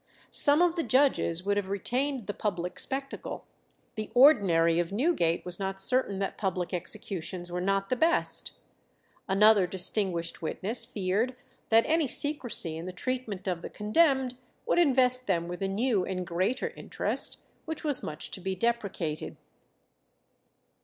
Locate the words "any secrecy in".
11.85-12.87